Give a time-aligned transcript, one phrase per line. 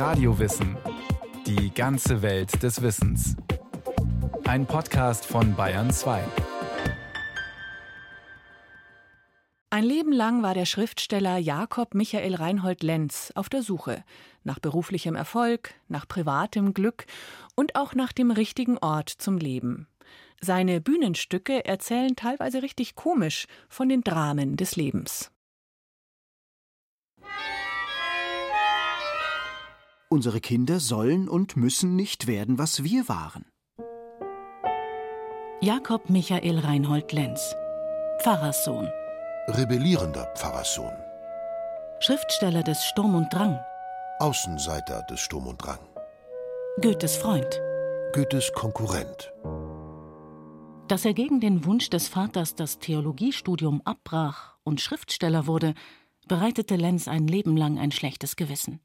[0.00, 0.78] Radiowissen.
[1.46, 3.36] Die ganze Welt des Wissens.
[4.44, 6.24] Ein Podcast von Bayern 2.
[9.68, 14.02] Ein Leben lang war der Schriftsteller Jakob Michael Reinhold Lenz auf der Suche
[14.42, 17.04] nach beruflichem Erfolg, nach privatem Glück
[17.54, 19.86] und auch nach dem richtigen Ort zum Leben.
[20.40, 25.30] Seine Bühnenstücke erzählen teilweise richtig komisch von den Dramen des Lebens.
[30.12, 33.44] Unsere Kinder sollen und müssen nicht werden, was wir waren.
[35.60, 37.54] Jakob Michael Reinhold Lenz,
[38.20, 38.90] Pfarrerssohn.
[39.46, 40.90] Rebellierender Pfarrerssohn.
[42.00, 43.56] Schriftsteller des Sturm und Drang.
[44.18, 45.78] Außenseiter des Sturm und Drang.
[46.82, 47.60] Goethes Freund.
[48.12, 49.32] Goethes Konkurrent.
[50.88, 55.74] Dass er gegen den Wunsch des Vaters das Theologiestudium abbrach und Schriftsteller wurde,
[56.26, 58.80] bereitete Lenz ein Leben lang ein schlechtes Gewissen.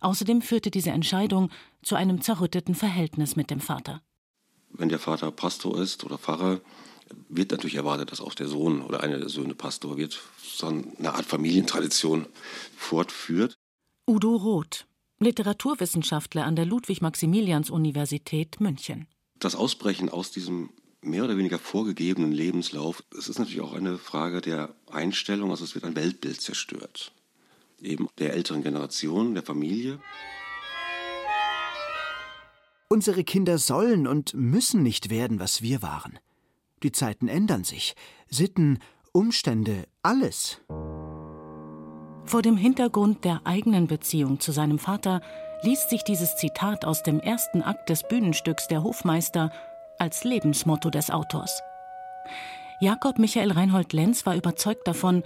[0.00, 1.50] Außerdem führte diese Entscheidung
[1.82, 4.02] zu einem zerrütteten Verhältnis mit dem Vater.
[4.70, 6.60] Wenn der Vater Pastor ist oder Pfarrer,
[7.28, 11.12] wird natürlich erwartet, dass auch der Sohn oder einer der Söhne Pastor wird, so eine
[11.12, 12.26] Art Familientradition
[12.76, 13.54] fortführt.
[14.08, 14.86] Udo Roth,
[15.18, 19.08] Literaturwissenschaftler an der Ludwig-Maximilians-Universität München.
[19.38, 20.70] Das Ausbrechen aus diesem
[21.02, 25.74] mehr oder weniger vorgegebenen Lebenslauf, es ist natürlich auch eine Frage der Einstellung, also es
[25.74, 27.12] wird ein Weltbild zerstört
[27.82, 29.98] eben der älteren Generation, der Familie.
[32.88, 36.18] Unsere Kinder sollen und müssen nicht werden, was wir waren.
[36.82, 37.94] Die Zeiten ändern sich.
[38.28, 38.78] Sitten,
[39.12, 40.60] Umstände, alles.
[42.24, 45.20] Vor dem Hintergrund der eigenen Beziehung zu seinem Vater
[45.62, 49.52] liest sich dieses Zitat aus dem ersten Akt des Bühnenstücks Der Hofmeister
[49.98, 51.60] als Lebensmotto des Autors.
[52.80, 55.22] Jakob Michael Reinhold Lenz war überzeugt davon,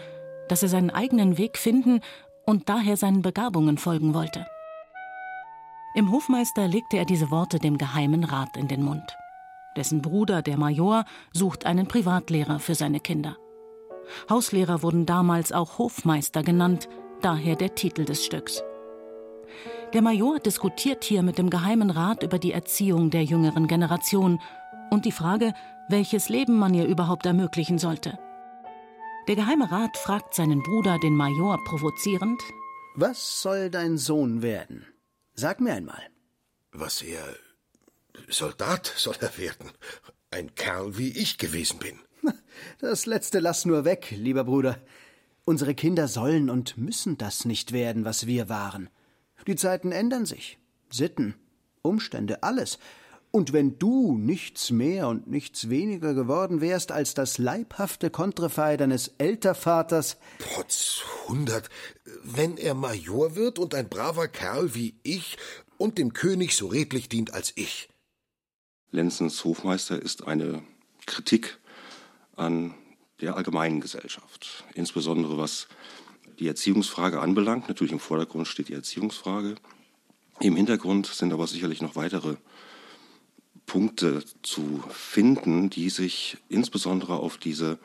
[0.48, 2.00] dass er seinen eigenen Weg finden
[2.46, 4.46] und daher seinen Begabungen folgen wollte.
[5.94, 9.16] Im Hofmeister legte er diese Worte dem Geheimen Rat in den Mund.
[9.76, 13.36] Dessen Bruder, der Major, sucht einen Privatlehrer für seine Kinder.
[14.28, 16.88] Hauslehrer wurden damals auch Hofmeister genannt,
[17.22, 18.62] daher der Titel des Stücks.
[19.92, 24.40] Der Major diskutiert hier mit dem Geheimen Rat über die Erziehung der jüngeren Generation
[24.90, 25.54] und die Frage,
[25.88, 28.18] welches Leben man ihr überhaupt ermöglichen sollte.
[29.26, 32.42] Der Geheime Rat fragt seinen Bruder, den Major, provozierend:
[32.94, 34.84] Was soll dein Sohn werden?
[35.32, 36.02] Sag mir einmal.
[36.72, 37.24] Was er.
[38.28, 39.72] Soldat soll er werden.
[40.30, 41.98] Ein Kerl, wie ich gewesen bin.
[42.80, 44.78] Das letzte lass nur weg, lieber Bruder.
[45.46, 48.90] Unsere Kinder sollen und müssen das nicht werden, was wir waren.
[49.46, 50.58] Die Zeiten ändern sich.
[50.90, 51.34] Sitten,
[51.82, 52.78] Umstände, alles.
[53.34, 59.08] Und wenn du nichts mehr und nichts weniger geworden wärst als das leibhafte Kontrefei deines
[59.18, 60.18] Ältervaters.
[60.38, 61.68] Potz hundert,
[62.22, 65.36] wenn er Major wird und ein braver Kerl wie ich
[65.78, 67.88] und dem König so redlich dient als ich.
[68.92, 70.62] Lenzens Hofmeister ist eine
[71.04, 71.58] Kritik
[72.36, 72.72] an
[73.20, 75.66] der allgemeinen Gesellschaft, insbesondere was
[76.38, 77.66] die Erziehungsfrage anbelangt.
[77.66, 79.56] Natürlich im Vordergrund steht die Erziehungsfrage.
[80.38, 82.36] Im Hintergrund sind aber sicherlich noch weitere
[83.66, 87.78] Punkte zu finden, die sich insbesondere auf diese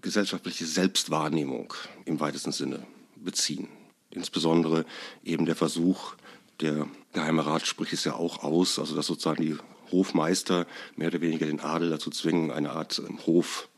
[0.00, 1.72] gesellschaftliche Selbstwahrnehmung
[2.04, 2.86] im weitesten Sinne
[3.16, 3.68] beziehen.
[4.10, 4.84] Insbesondere
[5.24, 6.14] eben der Versuch,
[6.60, 9.56] der Geheime Rat spricht es ja auch aus, also dass sozusagen die
[9.90, 10.66] Hofmeister
[10.96, 13.68] mehr oder weniger den Adel dazu zwingen, eine Art ähm, Hof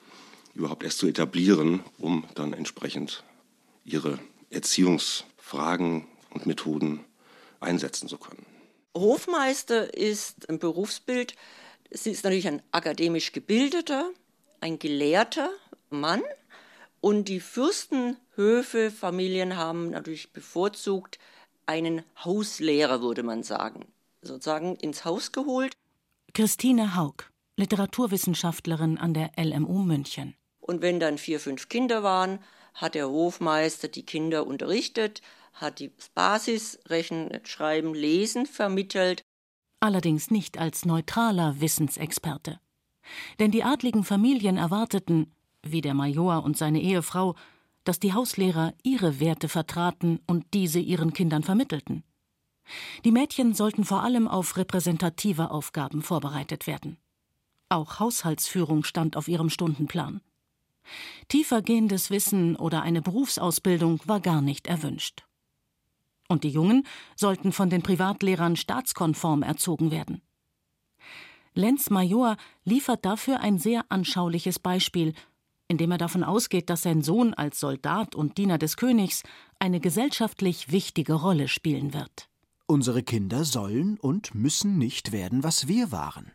[0.55, 3.25] überhaupt erst zu etablieren, um dann entsprechend
[3.85, 4.19] ihre
[4.51, 7.01] Erziehungsfragen und Methoden
[7.61, 8.45] einsetzen zu können.
[9.01, 11.35] Hofmeister ist ein Berufsbild.
[11.91, 14.11] Sie ist natürlich ein akademisch gebildeter,
[14.61, 15.51] ein gelehrter
[15.91, 16.23] Mann.
[17.01, 21.19] Und die Fürstenhöfe, Familien haben natürlich bevorzugt
[21.67, 23.87] einen Hauslehrer, würde man sagen,
[24.23, 25.75] sozusagen ins Haus geholt.
[26.35, 30.35] Christine Haug, Literaturwissenschaftlerin an der LMU München.
[30.61, 32.41] Und wenn dann vier, fünf Kinder waren,
[32.75, 35.21] hat der Hofmeister die Kinder unterrichtet,
[35.61, 39.23] hat die Basis Rechnen, Schreiben, Lesen vermittelt.
[39.81, 42.61] Allerdings nicht als neutraler Wissensexperte.
[43.39, 45.33] Denn die adligen Familien erwarteten,
[45.63, 47.35] wie der Major und seine Ehefrau,
[47.85, 52.05] dass die Hauslehrer ihre Werte vertraten und diese ihren Kindern vermittelten.
[53.05, 56.99] Die Mädchen sollten vor allem auf repräsentative Aufgaben vorbereitet werden.
[57.71, 60.21] Auch Haushaltsführung stand auf ihrem Stundenplan.
[61.29, 65.28] Tiefergehendes Wissen oder eine Berufsausbildung war gar nicht erwünscht.
[66.29, 66.87] Und die Jungen
[67.17, 70.21] sollten von den Privatlehrern staatskonform erzogen werden.
[71.55, 75.15] Lenz Major liefert dafür ein sehr anschauliches Beispiel,
[75.69, 79.23] indem er davon ausgeht, dass sein Sohn als Soldat und Diener des Königs
[79.59, 82.29] eine gesellschaftlich wichtige Rolle spielen wird.
[82.67, 86.33] Unsere Kinder sollen und müssen nicht werden, was wir waren.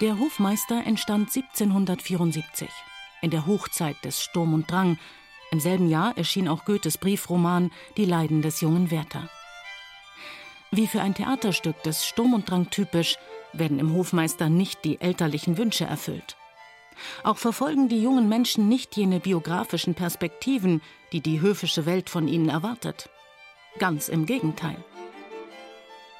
[0.00, 2.68] Der Hofmeister entstand 1774,
[3.22, 4.98] in der Hochzeit des Sturm und Drang.
[5.52, 9.28] Im selben Jahr erschien auch Goethes Briefroman Die Leiden des jungen Werther.
[10.70, 13.18] Wie für ein Theaterstück des Sturm und Drang typisch,
[13.52, 16.38] werden im Hofmeister nicht die elterlichen Wünsche erfüllt.
[17.22, 20.80] Auch verfolgen die jungen Menschen nicht jene biografischen Perspektiven,
[21.12, 23.10] die die höfische Welt von ihnen erwartet.
[23.78, 24.82] Ganz im Gegenteil.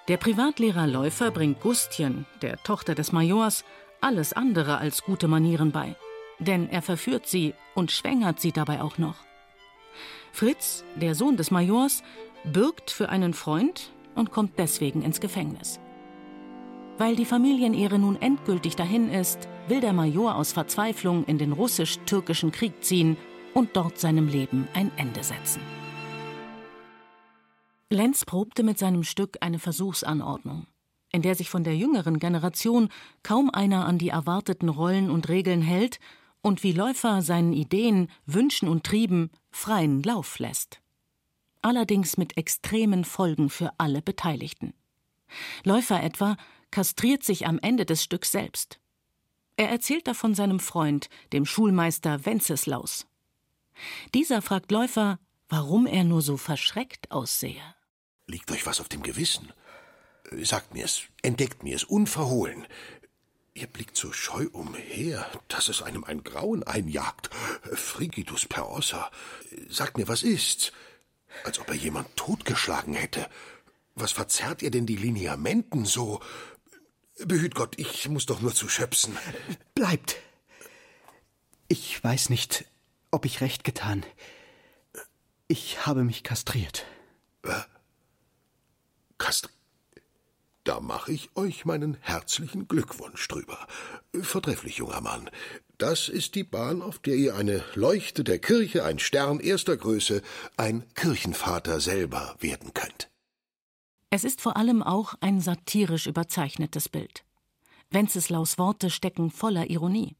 [0.08, 3.64] Der Privatlehrer Läufer bringt Gustchen, der Tochter des Majors,
[4.02, 5.96] alles andere als gute Manieren bei.
[6.42, 9.16] Denn er verführt sie und schwängert sie dabei auch noch.
[10.32, 12.02] Fritz, der Sohn des Majors,
[12.44, 15.78] bürgt für einen Freund und kommt deswegen ins Gefängnis.
[16.98, 22.50] Weil die Familienehre nun endgültig dahin ist, will der Major aus Verzweiflung in den russisch-türkischen
[22.50, 23.16] Krieg ziehen
[23.54, 25.62] und dort seinem Leben ein Ende setzen.
[27.88, 30.66] Lenz probte mit seinem Stück eine Versuchsanordnung,
[31.12, 32.88] in der sich von der jüngeren Generation
[33.22, 36.00] kaum einer an die erwarteten Rollen und Regeln hält
[36.42, 40.80] und wie Läufer seinen Ideen, Wünschen und Trieben freien Lauf lässt.
[41.62, 44.74] Allerdings mit extremen Folgen für alle Beteiligten.
[45.64, 46.36] Läufer etwa
[46.70, 48.80] kastriert sich am Ende des Stücks selbst.
[49.56, 53.06] Er erzählt davon seinem Freund, dem Schulmeister Wenceslaus.
[54.14, 55.18] Dieser fragt Läufer,
[55.48, 57.62] warum er nur so verschreckt aussehe.
[58.26, 59.52] Liegt euch was auf dem Gewissen?
[60.42, 62.66] Sagt mir's, entdeckt mir's, unverhohlen.
[63.54, 67.28] Ihr blickt so scheu umher, dass es einem ein Grauen einjagt.
[67.74, 69.10] Frigidus per ossa.
[69.68, 70.72] Sagt mir, was ist's?
[71.44, 73.28] Als ob er jemand totgeschlagen hätte.
[73.94, 76.20] Was verzerrt ihr denn die Lineamenten so?
[77.18, 79.18] Behüt Gott, ich muss doch nur zu schöpsen.
[79.74, 80.16] Bleibt.
[81.68, 82.64] Ich weiß nicht,
[83.10, 84.04] ob ich recht getan.
[85.46, 86.86] Ich habe mich kastriert.
[87.42, 87.60] Äh?
[89.18, 89.50] Kast.
[90.64, 93.66] Da mache ich euch meinen herzlichen Glückwunsch drüber.
[94.22, 95.28] Vortrefflich, junger Mann.
[95.76, 100.22] Das ist die Bahn, auf der ihr eine Leuchte der Kirche, ein Stern erster Größe,
[100.56, 103.10] ein Kirchenvater selber werden könnt.
[104.10, 107.24] Es ist vor allem auch ein satirisch überzeichnetes Bild.
[107.90, 110.16] Wenceslaus Worte stecken voller Ironie.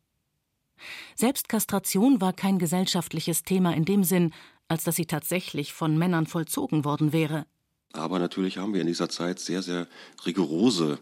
[1.15, 4.35] Selbstkastration war kein gesellschaftliches Thema in dem Sinn,
[4.67, 7.47] als dass sie tatsächlich von Männern vollzogen worden wäre.
[7.93, 9.87] Aber natürlich haben wir in dieser Zeit sehr, sehr
[10.25, 10.99] rigorose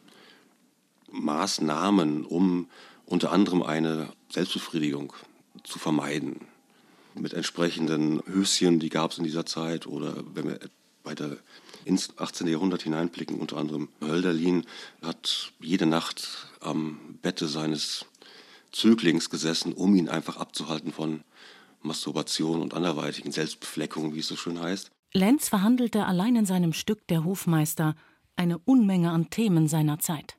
[1.13, 2.69] Maßnahmen, um
[3.07, 5.13] unter anderem eine Selbstbefriedigung
[5.65, 6.41] zu vermeiden.
[7.15, 10.61] Mit entsprechenden Höschen, die gab es in dieser Zeit, oder wenn wir
[11.03, 11.37] weiter
[11.85, 12.47] ins 18.
[12.47, 14.65] Jahrhundert hineinblicken, unter anderem Hölderlin
[15.03, 18.05] hat jede Nacht am Bette seines
[18.71, 21.23] Zöglings gesessen, um ihn einfach abzuhalten von
[21.83, 24.91] Masturbation und anderweitigen Selbstbefleckungen, wie es so schön heißt.
[25.13, 27.97] Lenz verhandelte allein in seinem Stück Der Hofmeister
[28.37, 30.37] eine Unmenge an Themen seiner Zeit.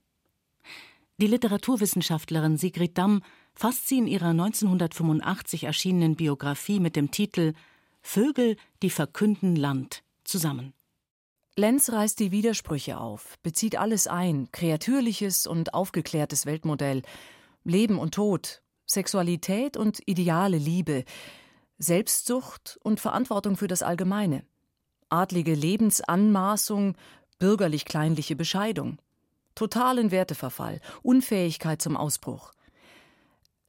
[1.17, 3.21] Die Literaturwissenschaftlerin Sigrid Damm
[3.53, 7.53] fasst sie in ihrer 1985 erschienenen Biografie mit dem Titel
[8.01, 10.73] Vögel, die verkünden Land zusammen.
[11.57, 17.01] Lenz reißt die Widersprüche auf, bezieht alles ein, kreatürliches und aufgeklärtes Weltmodell,
[17.65, 21.03] Leben und Tod, Sexualität und ideale Liebe,
[21.77, 24.45] Selbstsucht und Verantwortung für das Allgemeine
[25.11, 26.95] adlige Lebensanmaßung,
[27.39, 28.99] bürgerlich-kleinliche Bescheidung,
[29.55, 32.53] totalen Werteverfall, Unfähigkeit zum Ausbruch.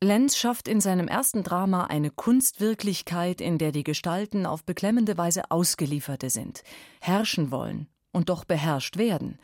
[0.02, 5.50] Lenz schafft in seinem ersten Drama eine Kunstwirklichkeit, in der die Gestalten auf beklemmende Weise
[5.50, 6.64] Ausgelieferte sind,
[7.00, 9.38] herrschen wollen und doch beherrscht werden,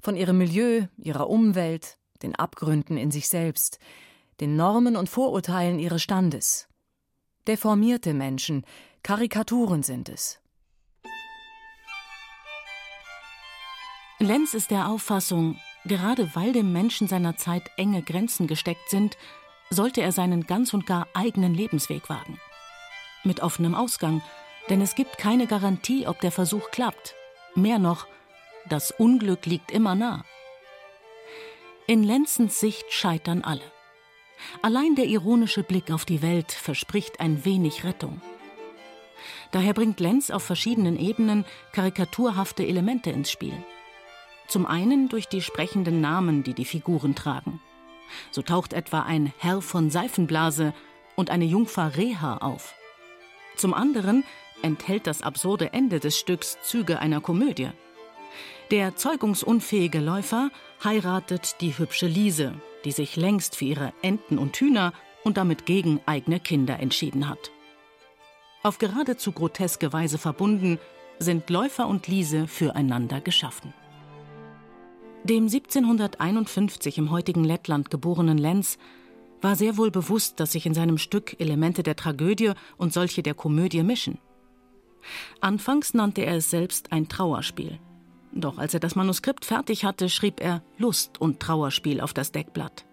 [0.00, 3.80] von ihrem Milieu, ihrer Umwelt, den Abgründen in sich selbst,
[4.40, 6.68] den Normen und Vorurteilen ihres Standes.
[7.46, 8.64] Deformierte Menschen,
[9.02, 10.40] Karikaturen sind es.
[14.18, 19.18] Lenz ist der Auffassung, gerade weil dem Menschen seiner Zeit enge Grenzen gesteckt sind,
[19.68, 22.40] sollte er seinen ganz und gar eigenen Lebensweg wagen.
[23.24, 24.22] Mit offenem Ausgang,
[24.70, 27.14] denn es gibt keine Garantie, ob der Versuch klappt.
[27.54, 28.06] Mehr noch,
[28.66, 30.24] das Unglück liegt immer nah.
[31.86, 33.62] In Lenzens Sicht scheitern alle.
[34.62, 38.22] Allein der ironische Blick auf die Welt verspricht ein wenig Rettung.
[39.50, 43.62] Daher bringt Lenz auf verschiedenen Ebenen karikaturhafte Elemente ins Spiel.
[44.48, 47.60] Zum einen durch die sprechenden Namen, die die Figuren tragen.
[48.30, 50.72] So taucht etwa ein Herr von Seifenblase
[51.16, 52.74] und eine Jungfer Reha auf.
[53.56, 54.24] Zum anderen
[54.62, 57.70] enthält das absurde Ende des Stücks Züge einer Komödie.
[58.70, 60.50] Der zeugungsunfähige Läufer
[60.82, 64.92] heiratet die hübsche Liese, die sich längst für ihre Enten und Hühner
[65.24, 67.50] und damit gegen eigene Kinder entschieden hat.
[68.62, 70.78] Auf geradezu groteske Weise verbunden
[71.18, 73.72] sind Läufer und Liese füreinander geschaffen.
[75.28, 78.78] Dem 1751 im heutigen Lettland geborenen Lenz
[79.40, 83.34] war sehr wohl bewusst, dass sich in seinem Stück Elemente der Tragödie und solche der
[83.34, 84.18] Komödie mischen.
[85.40, 87.80] Anfangs nannte er es selbst ein Trauerspiel.
[88.30, 92.86] Doch als er das Manuskript fertig hatte, schrieb er Lust und Trauerspiel auf das Deckblatt.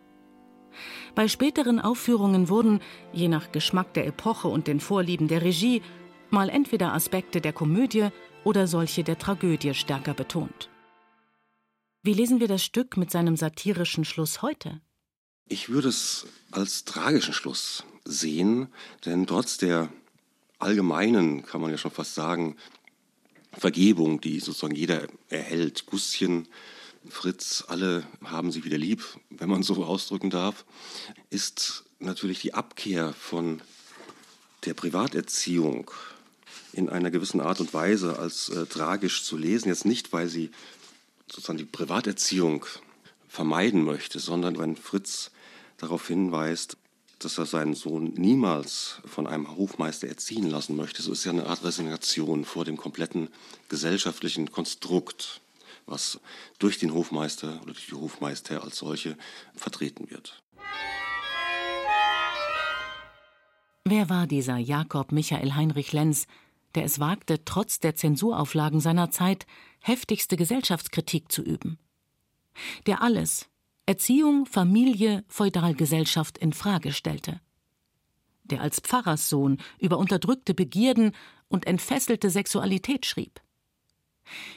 [1.13, 2.79] Bei späteren Aufführungen wurden,
[3.11, 5.83] je nach Geschmack der Epoche und den Vorlieben der Regie,
[6.31, 8.07] mal entweder Aspekte der Komödie
[8.43, 10.71] oder solche der Tragödie stärker betont.
[12.05, 14.81] Wie lesen wir das Stück mit seinem satirischen Schluss heute?
[15.47, 18.67] Ich würde es als tragischen Schluss sehen,
[19.05, 19.87] denn trotz der
[20.59, 22.57] allgemeinen, kann man ja schon fast sagen,
[23.53, 26.49] Vergebung, die sozusagen jeder erhält, Gusschen,
[27.07, 30.65] Fritz, alle haben sie wieder lieb, wenn man so ausdrücken darf,
[31.29, 33.61] ist natürlich die Abkehr von
[34.65, 35.89] der Privaterziehung
[36.73, 39.69] in einer gewissen Art und Weise als äh, tragisch zu lesen.
[39.69, 40.51] Jetzt nicht, weil sie
[41.33, 42.65] sozusagen die Privaterziehung
[43.27, 45.31] vermeiden möchte, sondern wenn Fritz
[45.77, 46.77] darauf hinweist,
[47.17, 51.01] dass er seinen Sohn niemals von einem Hofmeister erziehen lassen möchte.
[51.01, 53.29] So ist ja eine Art Resignation vor dem kompletten
[53.69, 55.41] gesellschaftlichen Konstrukt,
[55.87, 56.19] was
[56.59, 59.17] durch den Hofmeister oder durch die Hofmeister als solche
[59.55, 60.41] vertreten wird.
[63.85, 66.27] Wer war dieser Jakob Michael Heinrich Lenz,
[66.75, 69.45] der es wagte, trotz der Zensurauflagen seiner Zeit
[69.83, 71.77] heftigste Gesellschaftskritik zu üben?
[72.87, 73.49] Der alles,
[73.85, 77.41] Erziehung, Familie, Feudalgesellschaft in Frage stellte.
[78.45, 81.11] Der als Pfarrerssohn über unterdrückte Begierden
[81.49, 83.41] und entfesselte Sexualität schrieb.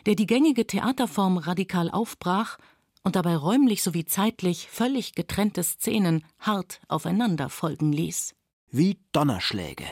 [0.07, 2.59] Der die gängige Theaterform radikal aufbrach
[3.03, 8.35] und dabei räumlich sowie zeitlich völlig getrennte Szenen hart aufeinander folgen ließ.
[8.71, 9.87] Wie Donnerschläge.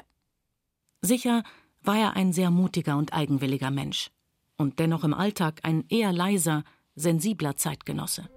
[1.01, 1.43] Sicher
[1.83, 4.14] war er ein sehr mutiger und eigenwilliger Mensch
[4.57, 8.29] und dennoch im Alltag ein eher leiser, sensibler Zeitgenosse.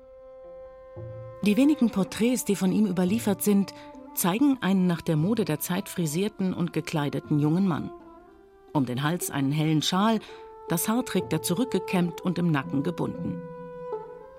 [1.43, 3.73] Die wenigen Porträts, die von ihm überliefert sind,
[4.15, 7.91] zeigen einen nach der Mode der Zeit frisierten und gekleideten jungen Mann.
[8.73, 10.19] Um den Hals einen hellen Schal,
[10.69, 13.41] das Haar trägt er zurückgekämmt und im Nacken gebunden.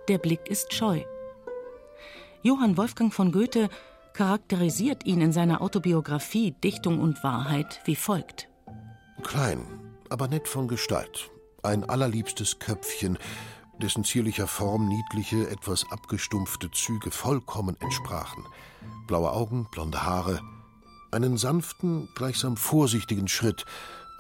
[0.09, 1.03] Der Blick ist scheu.
[2.43, 3.69] Johann Wolfgang von Goethe
[4.13, 8.49] charakterisiert ihn in seiner Autobiografie Dichtung und Wahrheit wie folgt.
[9.23, 9.61] Klein,
[10.09, 11.31] aber nett von Gestalt,
[11.69, 13.19] ein allerliebstes Köpfchen,
[13.81, 18.45] dessen zierlicher Form niedliche, etwas abgestumpfte Züge vollkommen entsprachen.
[19.07, 20.41] Blaue Augen, blonde Haare,
[21.11, 23.67] einen sanften, gleichsam vorsichtigen Schritt,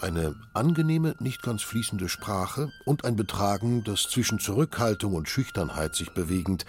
[0.00, 6.10] eine angenehme, nicht ganz fließende Sprache und ein Betragen, das zwischen Zurückhaltung und Schüchternheit sich
[6.12, 6.66] bewegend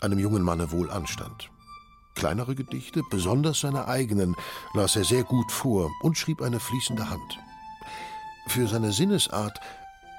[0.00, 1.50] einem jungen Manne wohl anstand.
[2.14, 4.36] Kleinere Gedichte, besonders seine eigenen,
[4.74, 7.38] las er sehr gut vor und schrieb eine fließende Hand.
[8.48, 9.60] Für seine Sinnesart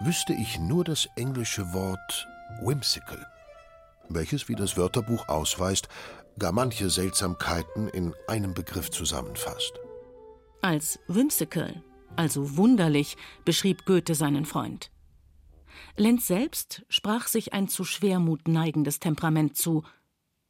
[0.03, 2.27] wüsste ich nur das englische Wort
[2.61, 3.25] whimsical,
[4.09, 5.87] welches, wie das Wörterbuch ausweist,
[6.39, 9.73] gar manche Seltsamkeiten in einem Begriff zusammenfasst.
[10.61, 11.83] Als whimsical,
[12.15, 13.15] also wunderlich,
[13.45, 14.91] beschrieb Goethe seinen Freund.
[15.97, 19.83] Lenz selbst sprach sich ein zu Schwermut neigendes Temperament zu,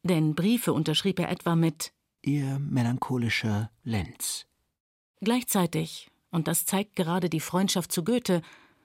[0.04, 1.92] denn Briefe unterschrieb er etwa mit
[2.24, 4.46] Ihr melancholischer Lenz.
[5.22, 8.42] Gleichzeitig, und das zeigt gerade die Freundschaft zu Goethe,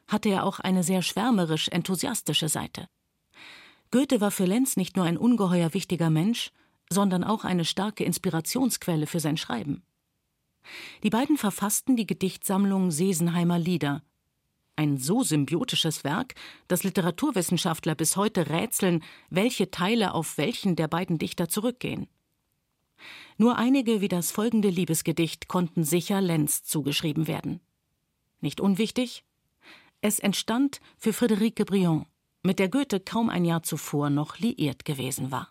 [0.09, 2.89] hatte er auch eine sehr schwärmerisch enthusiastische Seite.
[3.91, 6.53] Goethe war für Lenz nicht nur ein ungeheuer wichtiger Mensch,
[6.91, 9.83] sondern auch eine starke Inspirationsquelle für sein Schreiben.
[11.03, 14.03] Die beiden verfassten die Gedichtsammlung Sesenheimer Lieder.
[14.75, 16.35] Ein so symbiotisches Werk,
[16.69, 22.09] dass Literaturwissenschaftler bis heute rätseln, welche Teile auf welchen der beiden Dichter zurückgehen.
[23.39, 27.61] Nur einige wie das folgende Liebesgedicht konnten sicher Lenz zugeschrieben werden.
[28.41, 29.25] Nicht unwichtig
[30.01, 32.07] es entstand für Friederike Briand,
[32.43, 35.49] mit der Goethe kaum ein Jahr zuvor noch liiert gewesen war.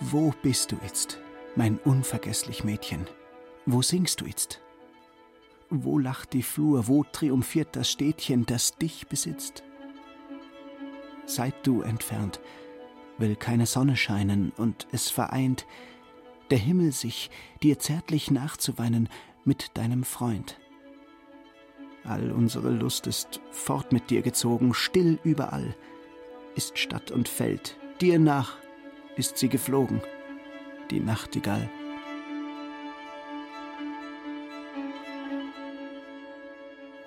[0.00, 1.18] Wo bist du jetzt,
[1.56, 3.06] mein unvergesslich Mädchen?
[3.66, 4.60] Wo singst du jetzt?
[5.70, 9.64] Wo lacht die Flur, wo triumphiert das Städtchen, das dich besitzt?
[11.26, 12.40] Seit du entfernt,
[13.18, 15.66] will keine Sonne scheinen und es vereint
[16.50, 17.30] der Himmel sich,
[17.62, 19.08] dir zärtlich nachzuweinen
[19.44, 20.58] mit deinem Freund.
[22.04, 25.74] All unsere Lust ist fort mit dir gezogen, still überall
[26.58, 28.56] ist Stadt und Feld, dir nach
[29.14, 30.00] ist sie geflogen,
[30.90, 31.70] die Nachtigall.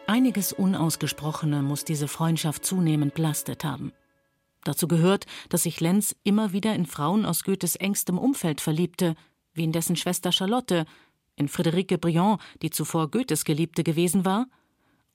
[0.08, 3.92] Einiges Unausgesprochene muss diese Freundschaft zunehmend belastet haben.
[4.64, 9.16] Dazu gehört, dass sich Lenz immer wieder in Frauen aus Goethes engstem Umfeld verliebte,
[9.54, 10.86] wie in dessen Schwester Charlotte,
[11.36, 14.48] in Friederike Briand, die zuvor Goethes Geliebte gewesen war,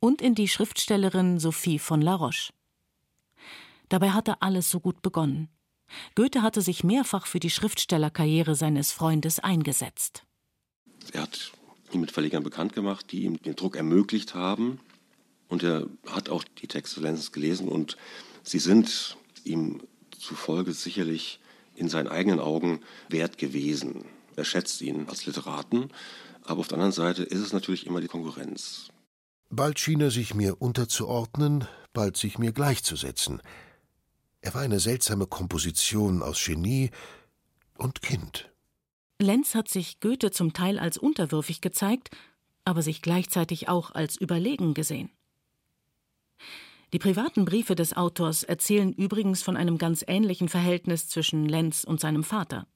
[0.00, 2.52] und in die Schriftstellerin Sophie von La Roche.
[3.88, 5.48] Dabei hatte alles so gut begonnen.
[6.14, 10.24] Goethe hatte sich mehrfach für die Schriftstellerkarriere seines Freundes eingesetzt.
[11.12, 11.52] Er hat
[11.92, 14.80] ihn mit Verlegern bekannt gemacht, die ihm den Druck ermöglicht haben.
[15.48, 17.96] Und er hat auch die Texte Lenzens gelesen und
[18.42, 19.80] sie sind ihm
[20.18, 21.38] zufolge sicherlich
[21.76, 24.04] in seinen eigenen Augen wert gewesen.
[24.34, 25.90] Er schätzt ihn als Literaten,
[26.42, 28.88] aber auf der anderen Seite ist es natürlich immer die Konkurrenz.
[29.50, 33.40] Bald schien er sich mir unterzuordnen, bald sich mir gleichzusetzen.
[34.40, 36.90] Er war eine seltsame Komposition aus Genie
[37.78, 38.50] und Kind.
[39.18, 42.10] Lenz hat sich Goethe zum Teil als unterwürfig gezeigt,
[42.64, 45.10] aber sich gleichzeitig auch als überlegen gesehen.
[46.92, 52.00] Die privaten Briefe des Autors erzählen übrigens von einem ganz ähnlichen Verhältnis zwischen Lenz und
[52.00, 52.66] seinem Vater.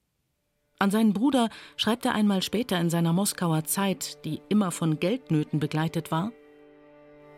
[0.78, 5.60] An seinen Bruder schreibt er einmal später in seiner Moskauer Zeit, die immer von Geldnöten
[5.60, 6.32] begleitet war: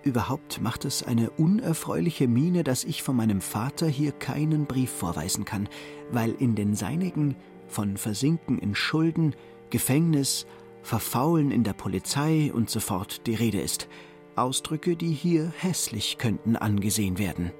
[0.03, 5.45] Überhaupt macht es eine unerfreuliche Miene, dass ich von meinem Vater hier keinen Brief vorweisen
[5.45, 5.69] kann,
[6.11, 7.37] weil in den seinigen
[7.69, 9.35] von Versinken in Schulden,
[9.71, 10.47] Gefängnis,
[10.83, 13.89] Verfaulen in der Polizei und so fort die Rede ist.
[14.35, 17.53] Ausdrücke, die hier hässlich könnten angesehen werden.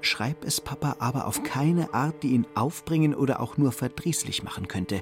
[0.00, 4.66] Schreib es Papa aber auf keine Art, die ihn aufbringen oder auch nur verdrießlich machen
[4.66, 5.00] könnte,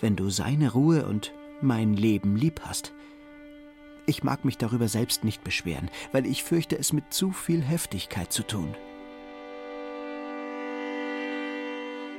[0.00, 2.92] wenn du seine Ruhe und mein Leben lieb hast.
[4.06, 8.32] Ich mag mich darüber selbst nicht beschweren, weil ich fürchte, es mit zu viel Heftigkeit
[8.32, 8.74] zu tun.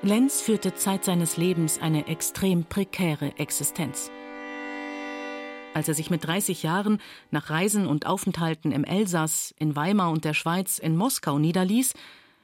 [0.04, 4.10] Lenz führte Zeit seines Lebens eine extrem prekäre Existenz.
[5.74, 10.26] Als er sich mit 30 Jahren nach Reisen und Aufenthalten im Elsass, in Weimar und
[10.26, 11.94] der Schweiz in Moskau niederließ,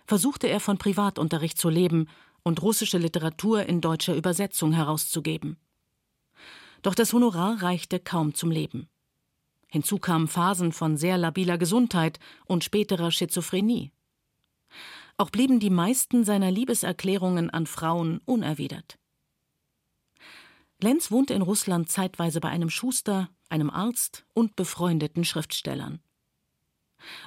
[0.06, 2.08] versuchte er von Privatunterricht zu leben
[2.44, 5.58] und russische Literatur in deutscher Übersetzung herauszugeben.
[6.84, 8.88] Doch das Honorar reichte kaum zum Leben.
[9.78, 13.92] Hinzu kamen Phasen von sehr labiler Gesundheit und späterer Schizophrenie.
[15.18, 18.98] Auch blieben die meisten seiner Liebeserklärungen an Frauen unerwidert.
[20.82, 26.00] Lenz wohnte in Russland zeitweise bei einem Schuster, einem Arzt und befreundeten Schriftstellern.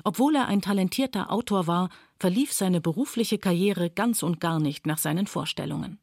[0.02, 4.98] Obwohl er ein talentierter Autor war, verlief seine berufliche Karriere ganz und gar nicht nach
[4.98, 6.00] seinen Vorstellungen.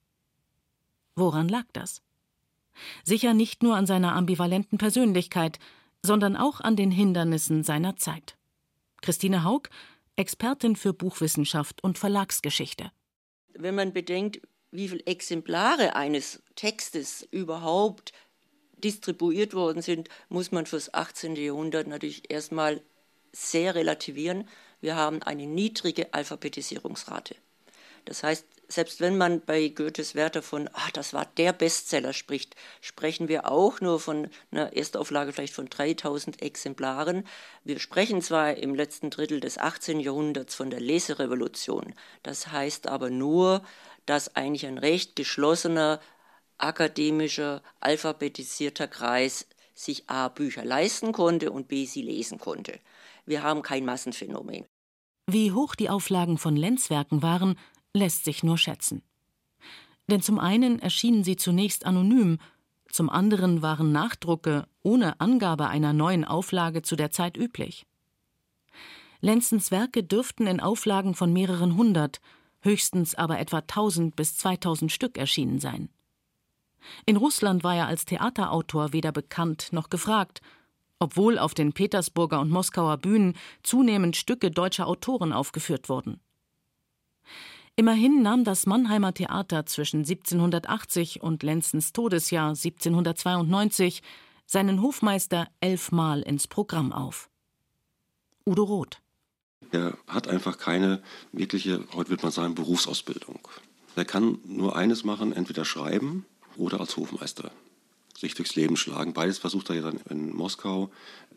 [1.13, 2.01] Woran lag das?
[3.03, 5.60] Sicher nicht nur an seiner ambivalenten Persönlichkeit,
[6.03, 8.38] sondern auch an den Hindernissen seiner Zeit.
[9.01, 9.69] Christine Haug,
[10.15, 12.91] Expertin für Buchwissenschaft und Verlagsgeschichte.
[13.53, 18.13] Wenn man bedenkt, wie viele Exemplare eines Textes überhaupt
[18.77, 21.36] distribuiert worden sind, muss man fürs 18.
[21.36, 22.81] Jahrhundert natürlich erstmal
[23.31, 24.47] sehr relativieren.
[24.81, 27.36] Wir haben eine niedrige Alphabetisierungsrate.
[28.05, 32.56] Das heißt, selbst wenn man bei Goethes Werther von, ach, das war der Bestseller spricht,
[32.82, 37.25] sprechen wir auch nur von einer Erstauflage vielleicht von 3000 Exemplaren.
[37.63, 39.99] Wir sprechen zwar im letzten Drittel des 18.
[39.99, 41.93] Jahrhunderts von der Leserevolution.
[42.23, 43.63] Das heißt aber nur,
[44.06, 45.99] dass eigentlich ein recht geschlossener,
[46.58, 50.27] akademischer, alphabetisierter Kreis sich A.
[50.27, 51.86] Bücher leisten konnte und B.
[51.86, 52.80] sie lesen konnte.
[53.25, 54.65] Wir haben kein Massenphänomen.
[55.30, 57.60] Wie hoch die Auflagen von Lenzwerken waren,
[57.97, 59.01] lässt sich nur schätzen.
[60.10, 62.38] Denn zum einen erschienen sie zunächst anonym,
[62.89, 67.86] zum anderen waren Nachdrucke ohne Angabe einer neuen Auflage zu der Zeit üblich.
[69.19, 72.21] Lenzens Werke dürften in Auflagen von mehreren hundert,
[72.62, 75.89] höchstens aber etwa 1000 bis 2000 Stück erschienen sein.
[77.05, 80.41] In Russland war er als Theaterautor weder bekannt noch gefragt,
[80.99, 86.19] obwohl auf den Petersburger und Moskauer Bühnen zunehmend Stücke deutscher Autoren aufgeführt wurden.
[87.79, 94.01] Immerhin nahm das Mannheimer Theater zwischen 1780 und Lenzens Todesjahr 1792
[94.47, 97.29] seinen Hofmeister elfmal ins Programm auf.
[98.47, 98.99] Udo Roth.
[99.71, 103.47] Er hat einfach keine wirkliche, heute wird man sagen, Berufsausbildung.
[103.95, 107.51] Er kann nur eines machen, entweder schreiben oder als Hofmeister
[108.17, 109.13] sich durchs Leben schlagen.
[109.13, 110.89] Beides versucht er ja dann in Moskau,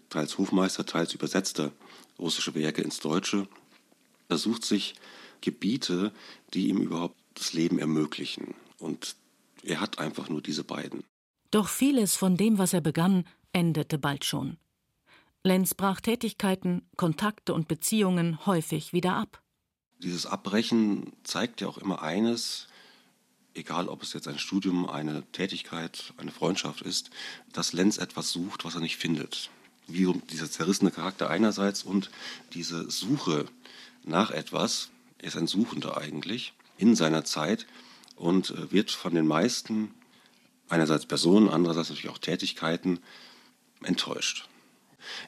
[0.08, 1.70] teils Hofmeister, teils übersetzte
[2.18, 3.46] russische Werke ins Deutsche.
[4.30, 4.94] Er sucht sich
[5.40, 6.12] Gebiete,
[6.54, 8.54] die ihm überhaupt das Leben ermöglichen.
[8.78, 9.16] Und
[9.62, 11.04] er hat einfach nur diese beiden.
[11.50, 14.56] Doch vieles von dem, was er begann, endete bald schon.
[15.42, 19.42] Lenz brach Tätigkeiten, Kontakte und Beziehungen häufig wieder ab.
[19.98, 22.68] Dieses Abbrechen zeigt ja auch immer eines,
[23.54, 27.10] egal ob es jetzt ein Studium, eine Tätigkeit, eine Freundschaft ist,
[27.52, 29.50] dass Lenz etwas sucht, was er nicht findet.
[29.86, 32.10] Wie dieser zerrissene Charakter einerseits und
[32.52, 33.46] diese Suche
[34.04, 37.66] nach etwas, er ist ein Suchender eigentlich in seiner Zeit
[38.16, 39.94] und äh, wird von den meisten
[40.68, 43.00] einerseits Personen, andererseits natürlich auch Tätigkeiten
[43.82, 44.48] enttäuscht.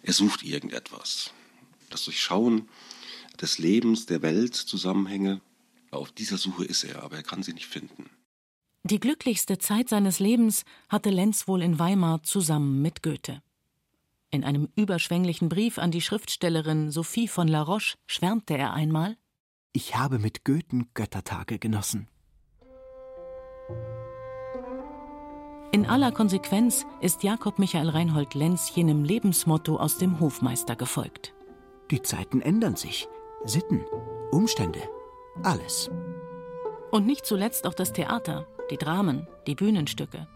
[0.03, 1.33] Er sucht irgendetwas.
[1.91, 2.69] Das Durchschauen
[3.41, 5.41] des Lebens, der Welt, Zusammenhänge.
[5.91, 8.09] Auf dieser Suche ist er, aber er kann sie nicht finden.
[8.85, 13.43] Die glücklichste Zeit seines Lebens hatte Lenz wohl in Weimar zusammen mit Goethe.
[14.31, 19.17] In einem überschwänglichen Brief an die Schriftstellerin Sophie von La Roche schwärmte er einmal
[19.75, 22.07] Ich habe mit Goethen Göttertage genossen.
[25.73, 31.33] In aller Konsequenz ist Jakob Michael Reinhold Lenz jenem Lebensmotto aus dem Hofmeister gefolgt.
[31.91, 33.09] Die Zeiten ändern sich.
[33.45, 33.83] Sitten,
[34.31, 34.83] Umstände,
[35.43, 35.91] alles.
[36.91, 40.29] Und nicht zuletzt auch das Theater, die Dramen, die Bühnenstücke.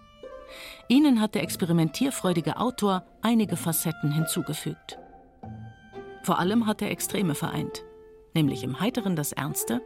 [0.88, 4.98] Ihnen hat der experimentierfreudige Autor einige Facetten hinzugefügt.
[6.22, 7.84] Vor allem hat er Extreme vereint,
[8.36, 9.82] nämlich im Heiteren das Ernste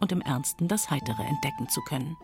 [0.00, 2.16] und im Ernsten das Heitere entdecken zu können.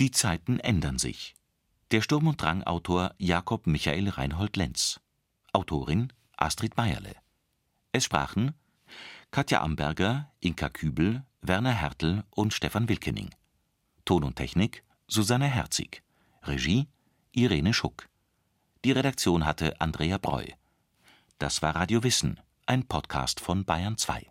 [0.00, 1.36] Die Zeiten ändern sich.
[1.92, 5.00] Der Sturm- und Drang-Autor Jakob Michael Reinhold Lenz.
[5.52, 7.14] Autorin Astrid Meierle.
[7.92, 8.54] Es sprachen
[9.30, 13.30] Katja Amberger, Inka Kübel, Werner Hertel und Stefan Wilkening.
[14.04, 16.02] Ton und Technik Susanne Herzig.
[16.42, 16.88] Regie
[17.34, 18.10] Irene Schuck.
[18.84, 20.44] Die Redaktion hatte Andrea Breu.
[21.38, 24.30] Das war Radio Wissen, ein Podcast von Bayern 2.